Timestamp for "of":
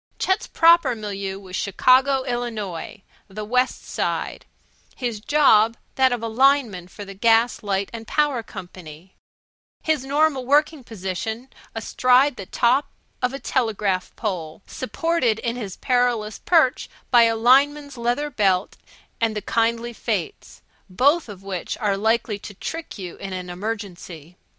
6.11-6.21, 13.21-13.31, 21.29-21.43